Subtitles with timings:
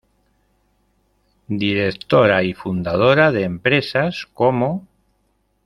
[1.63, 4.87] Directora y fundadora de empresas como,